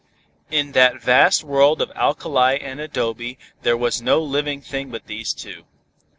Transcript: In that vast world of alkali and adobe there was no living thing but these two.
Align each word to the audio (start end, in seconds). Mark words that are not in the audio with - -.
In 0.49 0.71
that 0.71 0.99
vast 0.99 1.43
world 1.43 1.79
of 1.79 1.91
alkali 1.93 2.55
and 2.59 2.79
adobe 2.79 3.37
there 3.61 3.77
was 3.77 4.01
no 4.01 4.19
living 4.19 4.59
thing 4.59 4.89
but 4.89 5.05
these 5.05 5.31
two. 5.31 5.65